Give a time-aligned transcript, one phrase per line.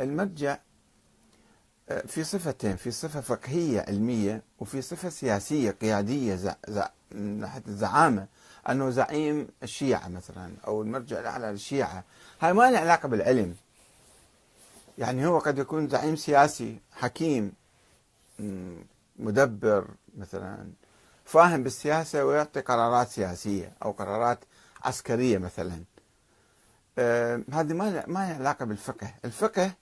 [0.00, 0.58] المرجع
[1.88, 6.54] آه، في صفتين في صفة فقهية علمية وفي صفة سياسية قيادية زع...
[6.68, 6.88] زع...
[7.12, 8.26] من ناحية الزعامة
[8.68, 12.04] أنه زعيم الشيعة مثلا أو المرجع الأعلى للشيعة.
[12.40, 13.56] هاي ما لها علاقة بالعلم.
[14.98, 17.52] يعني هو قد يكون زعيم سياسي حكيم
[19.18, 19.86] مدبر
[20.18, 20.66] مثلا
[21.24, 24.38] فاهم بالسياسة ويعطي قرارات سياسية أو قرارات
[24.84, 25.84] عسكرية مثلا.
[26.98, 29.14] آه هذه ما ما لها علاقة بالفقه.
[29.24, 29.72] الفقه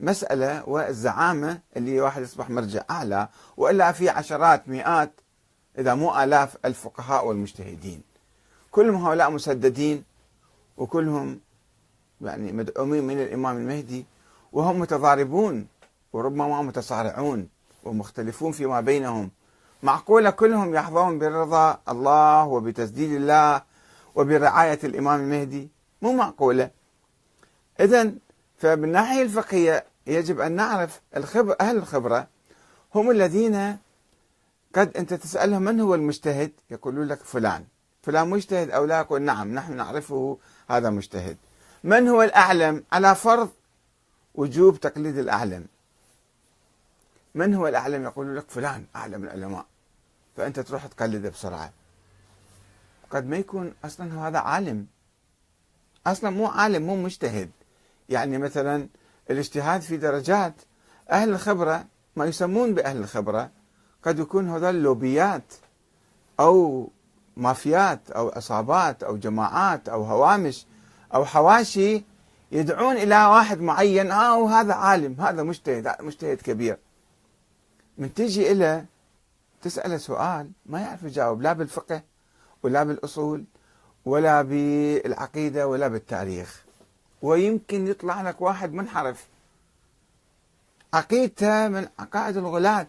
[0.00, 5.12] مسألة والزعامة اللي واحد يصبح مرجع أعلى وإلا في عشرات مئات
[5.78, 8.02] إذا مو آلاف الفقهاء والمجتهدين.
[8.70, 10.04] كلهم هؤلاء مسددين
[10.76, 11.40] وكلهم
[12.20, 14.06] يعني مدعومين من الإمام المهدي
[14.52, 15.66] وهم متضاربون
[16.12, 17.48] وربما متصارعون
[17.84, 19.30] ومختلفون فيما بينهم.
[19.82, 23.62] معقولة كلهم يحظون برضا الله وبتسديد الله
[24.14, 25.68] وبرعاية الإمام المهدي؟
[26.02, 26.70] مو معقولة.
[27.80, 28.12] إذا
[28.58, 32.28] فبالناحية الفقهية يجب أن نعرف الخبر أهل الخبرة
[32.94, 33.78] هم الذين
[34.74, 37.64] قد أنت تسألهم من هو المجتهد؟ يقولون لك فلان.
[38.02, 40.38] فلان مجتهد أو لا؟ يقول نعم نحن نعرفه
[40.70, 41.36] هذا مجتهد.
[41.84, 43.50] من هو الأعلم؟ على فرض
[44.34, 45.66] وجوب تقليد الأعلم.
[47.34, 49.66] من هو الأعلم؟ يقول لك فلان أعلم العلماء.
[50.36, 51.72] فأنت تروح تقلده بسرعة.
[53.10, 54.86] قد ما يكون أصلا هذا عالم.
[56.06, 57.50] أصلا مو عالم مو مجتهد.
[58.08, 58.88] يعني مثلا
[59.30, 60.54] الاجتهاد في درجات.
[61.10, 61.84] أهل الخبرة
[62.16, 63.50] ما يسمون بأهل الخبرة
[64.02, 65.54] قد يكون هذول لوبيات
[66.40, 66.88] أو
[67.36, 70.66] مافيات أو عصابات أو جماعات أو هوامش
[71.14, 72.02] أو حواشي
[72.52, 76.78] يدعون إلى واحد معين آه وهذا عالم هذا مجتهد مجتهد كبير.
[77.98, 78.84] من تجي إلى
[79.62, 82.02] تسأله سؤال ما يعرف يجاوب لا بالفقه
[82.62, 83.44] ولا بالأصول
[84.04, 86.67] ولا بالعقيدة ولا بالتاريخ.
[87.22, 89.26] ويمكن يطلع لك واحد منحرف.
[90.94, 92.86] عقيدته من عقائد الغلاة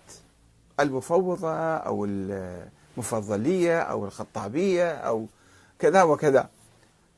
[0.79, 5.25] المفوضة أو المفضلية أو الخطابية أو
[5.79, 6.49] كذا وكذا.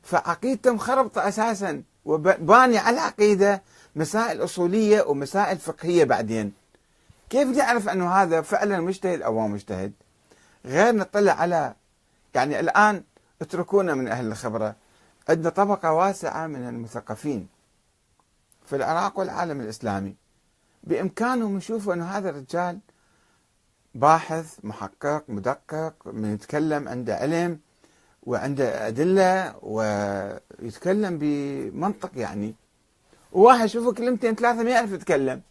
[0.02, 3.62] فعقيدته مخربطة أساسا وباني على العقيدة
[3.96, 6.52] مسائل أصولية ومسائل فقهية بعدين.
[7.30, 9.92] كيف نعرف أنه هذا فعلا مجتهد أو ما مجتهد؟
[10.64, 11.74] غير نطلع على
[12.34, 13.02] يعني الآن
[13.42, 14.74] اتركونا من أهل الخبرة.
[15.28, 17.48] عندنا طبقة واسعة من المثقفين
[18.66, 20.16] في العراق والعالم الإسلامي.
[20.84, 22.78] بإمكانهم يشوفوا أن هذا الرجال
[23.94, 27.60] باحث محقق مدقق من يتكلم عنده علم
[28.22, 32.54] وعنده أدلة ويتكلم بمنطق يعني.
[33.32, 35.42] وواحد يشوفه كلمتين ثلاثة ما يعرف يتكلم.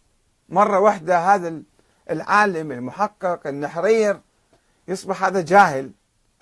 [0.48, 1.62] مرة واحدة هذا
[2.10, 4.20] العالم المحقق النحرير
[4.88, 5.90] يصبح هذا جاهل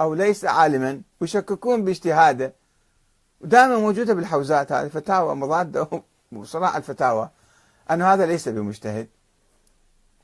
[0.01, 2.60] أو ليس عالما ويشككون باجتهاده.
[3.41, 6.03] ودائما موجودة بالحوزات هذه فتاوى مضادة
[6.33, 7.31] وصراع الفتاوى.
[7.91, 9.09] أن هذا ليس بمجتهد.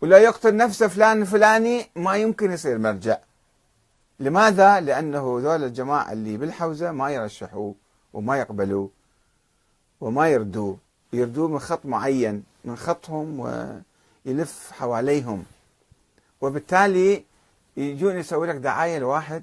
[0.00, 3.18] ولا يقتل نفسه فلان الفلاني ما يمكن يصير مرجع.
[4.20, 7.74] لماذا؟ لأنه ذول الجماعة اللي بالحوزة ما يرشحوه
[8.12, 8.90] وما يقبلوه
[10.00, 10.78] وما يردوه
[11.12, 15.44] يردوه من خط معين من خطهم ويلف حواليهم.
[16.40, 17.24] وبالتالي
[17.76, 19.42] يجون يسوي لك دعاية لواحد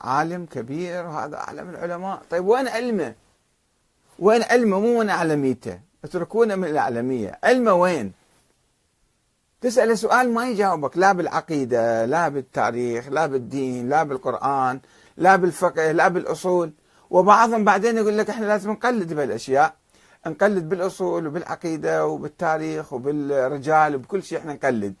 [0.00, 2.22] عالم كبير وهذا أعلم العلماء.
[2.30, 3.14] طيب وين علمه؟
[4.18, 5.80] وين علمه؟ مو وين أعلميته.
[6.04, 8.12] اتركونا من الأعلمية علمه وين؟
[9.60, 10.96] تسأله سؤال ما يجاوبك.
[10.98, 14.80] لا بالعقيدة لا بالتاريخ لا بالدين لا بالقرآن
[15.16, 16.72] لا بالفقه لا بالأصول.
[17.10, 19.74] وبعضهم بعدين يقول لك إحنا لازم نقلد بهالاشياء
[20.26, 24.94] نقلد بالأصول وبالعقيدة وبالتاريخ وبالرجال وبكل شيء إحنا نقلد.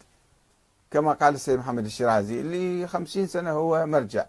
[0.96, 4.26] كما قال السيد محمد الشيرازي اللي خمسين سنة هو مرجع.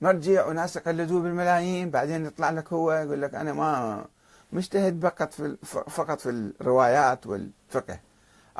[0.00, 4.04] مرجع وناس يقلدوه بالملايين بعدين يطلع لك هو يقول لك أنا ما
[4.52, 5.56] مجتهد فقط في
[5.88, 8.00] فقط في الروايات والفقه.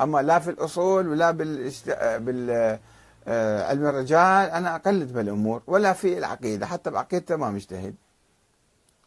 [0.00, 2.78] أما لا في الأصول ولا بال
[3.28, 7.94] آه، علم الرجال أنا أقلد بالأمور ولا في العقيدة حتى بعقيدته ما مجتهد.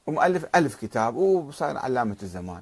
[0.07, 2.61] ومؤلف ألف كتاب وصار علامة الزمان.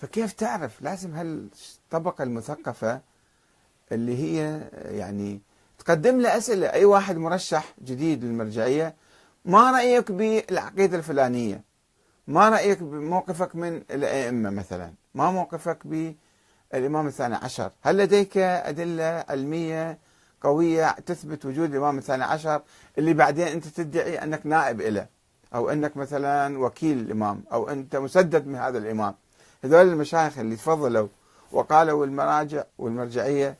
[0.00, 3.00] فكيف تعرف؟ لازم هالطبقة المثقفة
[3.92, 5.40] اللي هي يعني
[5.78, 6.72] تقدم له أسئلة.
[6.72, 8.94] أي واحد مرشح جديد للمرجعية
[9.44, 11.64] ما رأيك بالعقيدة الفلانية؟
[12.26, 19.98] ما رأيك بموقفك من الأئمة مثلا؟ ما موقفك بالإمام الثاني عشر؟ هل لديك أدلة علمية
[20.40, 22.62] قوية تثبت وجود الإمام الثاني عشر
[22.98, 25.06] اللي بعدين أنت تدعي أنك نائب له
[25.54, 29.14] أو أنك مثلا وكيل الإمام أو أنت مسدد من هذا الإمام.
[29.64, 31.08] هذول المشايخ اللي تفضلوا
[31.52, 33.56] وقالوا المراجع والمرجعية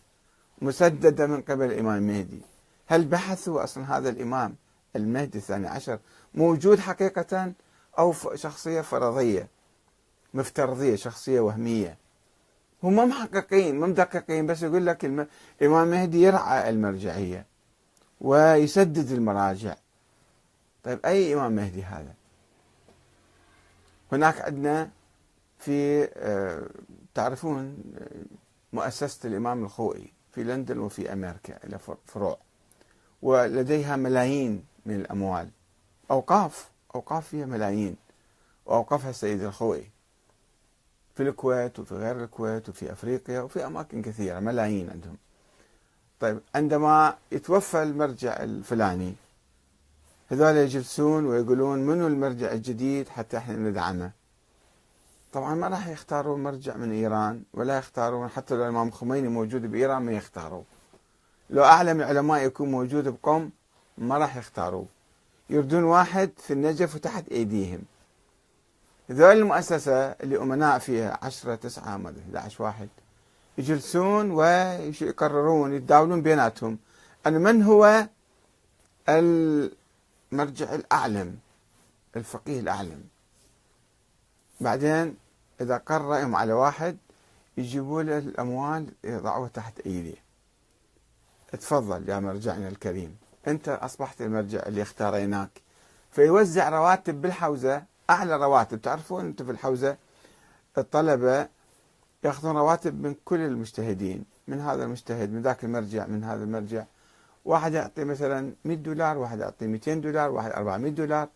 [0.62, 2.41] مسددة من قبل الإمام المهدي
[2.87, 4.55] هل بحثوا أصلا هذا الإمام
[4.97, 5.99] المهدي الثاني عشر
[6.35, 7.52] موجود حقيقة
[7.99, 9.49] أو شخصية فرضية؟
[10.35, 11.97] مفترضية شخصية وهمية.
[12.82, 15.29] هم ما محققين ما مدققين بس يقول لك الإمام
[15.62, 17.46] المهدي يرعى المرجعية
[18.20, 19.75] ويسدد المراجع.
[20.85, 22.14] طيب أي إمام مهدي هذا؟
[24.12, 24.91] هناك عندنا
[25.61, 26.67] في آه،
[27.15, 28.07] تعرفون آه،
[28.73, 32.39] مؤسسة الإمام الخوئي في لندن وفي أمريكا إلى فروع.
[33.23, 35.51] ولديها ملايين من الأموال.
[36.11, 37.97] أوقاف أوقاف فيها ملايين.
[38.67, 39.91] وأوقفها السيد الخوئي.
[41.15, 45.17] في الكويت وفي غير الكويت وفي أفريقيا وفي أماكن كثيرة ملايين عندهم.
[46.21, 49.15] طيب عندما يتوفى المرجع الفلاني
[50.29, 54.11] هذول يجلسون ويقولون منو المرجع الجديد حتى إحنا ندعمه؟
[55.32, 60.03] طبعا ما راح يختاروا مرجع من إيران ولا يختارون حتى لو الإمام الخميني موجود بإيران
[60.03, 60.62] ما يختاروا.
[61.50, 63.50] لو أعلم العلماء يكون موجود بقوم
[63.99, 64.87] ما راح يختاروه
[65.50, 67.82] يردون واحد في النجف وتحت أيديهم.
[69.11, 72.88] هذول المؤسسة اللي أمناء فيها 10 9 ما أدري 11 واحد
[73.59, 76.79] يجلسون ويقررون يتداولون بيناتهم
[77.27, 78.09] أن من هو
[79.09, 81.38] المرجع الأعلم
[82.17, 83.05] الفقيه الأعلم.
[84.61, 85.17] بعدين
[85.61, 86.97] إذا قرروا على واحد
[87.57, 90.31] يجيبوا له الأموال يضعوها تحت أيديه
[91.53, 93.17] تفضل يا مرجعنا الكريم.
[93.49, 95.51] أنت أصبحت المرجع اللي اختاريناك.
[96.11, 98.81] فيوزع رواتب بالحوزة أعلى رواتب.
[98.81, 99.97] تعرفون أنتم في الحوزة
[100.79, 101.49] الطلبة
[102.25, 106.85] يأخذون رواتب من كل المجتهدين من هذا المجتهد من ذاك المرجع من هذا المرجع.
[107.45, 111.29] واحد يعطي مثلا 100 دولار واحد يعطي 200 دولار واحد 400 دولار.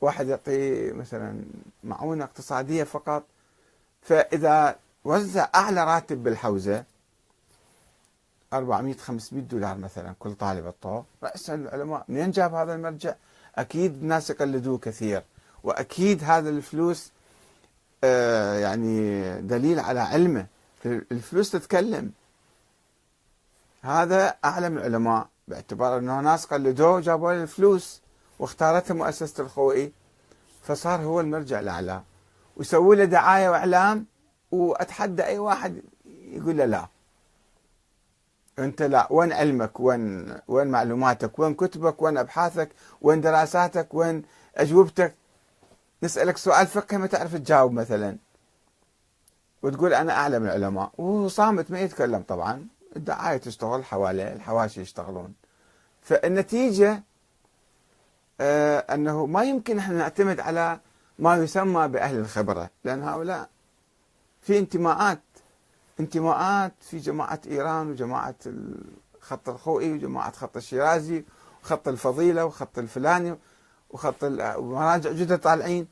[0.00, 1.44] واحد يعطي مثلا
[1.84, 3.24] معونة اقتصادية فقط
[4.02, 6.84] فإذا وزع أعلى راتب بالحوزة
[8.52, 13.14] 400 500 دولار مثلا كل طالب الطو رأس العلماء منين جاب هذا المرجع؟
[13.56, 15.22] أكيد الناس يقلدوه كثير
[15.64, 17.12] وأكيد هذا الفلوس
[18.04, 20.46] آه يعني دليل على علمه.
[20.86, 22.12] الفلوس تتكلم.
[23.82, 28.00] هذا أعلم العلماء باعتبار أنه ناس قلدوه جابوا له الفلوس.
[28.38, 29.92] واختارته مؤسسة الخوئي
[30.62, 32.02] فصار هو المرجع الأعلى.
[32.56, 34.06] ويسووا له دعاية وإعلام
[34.50, 35.82] وأتحدى أي واحد
[36.22, 36.88] يقول له لا.
[38.58, 42.68] أنت لا وين علمك؟ وين وين معلوماتك؟ وين كتبك؟ وين أبحاثك؟
[43.00, 44.22] وين دراساتك؟ وين
[44.56, 45.14] أجوبتك؟
[46.02, 48.16] نسألك سؤال فقهي ما تعرف تجاوب مثلا.
[49.62, 50.92] وتقول أنا أعلم العلماء.
[50.98, 52.66] وهو صامت ما يتكلم طبعا.
[52.96, 55.34] الدعاية تشتغل حواليه الحواشي يشتغلون.
[56.02, 57.02] فالنتيجة
[58.40, 60.80] أنه ما يمكن إحنا نعتمد على
[61.18, 63.48] ما يسمى بأهل الخبرة لأن هؤلاء
[64.42, 65.18] في انتماءات
[66.00, 68.34] انتماءات في جماعة إيران وجماعة
[69.20, 71.24] خط الخوئي وجماعة خط الشيرازي
[71.64, 73.36] وخط الفضيلة وخط الفلاني
[73.90, 75.86] وخط المراجع جدد طالعين.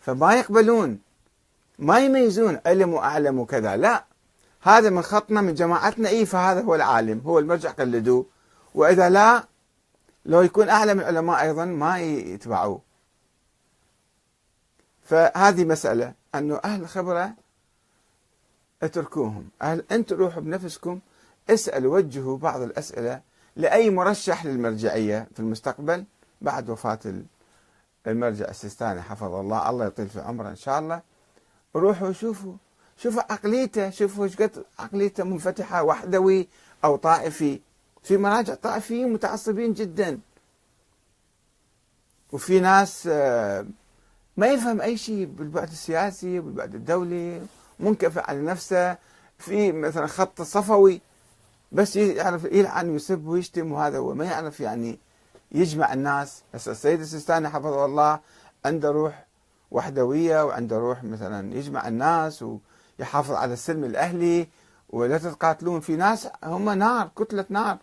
[0.00, 0.98] فما يقبلون
[1.78, 4.04] ما يميزون علم وأعلم وكذا لا.
[4.62, 8.26] هذا من خطنا من جماعتنا اي فهذا هو العالم هو المرجع قلدوه
[8.74, 9.44] وإذا لا
[10.24, 12.80] لو يكون اعلم العلماء أيضا ما يتبعوه.
[15.02, 17.34] فهذه مسألة أنه أهل الخبرة
[18.82, 19.48] اتركوهم.
[19.62, 21.00] أهل أنتم روحوا بنفسكم
[21.50, 23.20] اسألوا وجهوا بعض الأسئلة
[23.56, 26.04] لأي مرشح للمرجعية في المستقبل
[26.40, 26.98] بعد وفاة
[28.06, 29.70] المرجع السيستاني حفظ الله.
[29.70, 31.02] الله يطيل في عمره إن شاء الله.
[31.76, 32.54] روحوا شوفوا
[32.96, 36.48] شوفوا عقليته شوفوا إيش قد عقليته منفتحة وحدوي
[36.84, 37.60] أو طائفي.
[38.02, 40.20] في مراجع طائفيين متعصبين جدا.
[42.32, 43.66] وفي ناس آه،
[44.36, 47.42] ما يفهم أي شيء بالبعد السياسي بالبعد الدولي
[47.80, 48.96] منكفئ على نفسه.
[49.38, 51.00] في مثلا خط صفوي
[51.72, 54.98] بس يعرف يلعن ويسب ويشتم وهذا هو ما يعرف يعني
[55.52, 56.42] يجمع الناس.
[56.54, 58.20] هسه السيد السيستاني حفظه الله
[58.64, 59.26] عنده روح
[59.70, 62.44] وحدوية وعنده روح مثلا يجمع الناس
[62.98, 64.48] ويحافظ على السلم الأهلي
[64.90, 65.80] ولا تتقاتلون.
[65.80, 67.78] في ناس هم نار كتلة نار.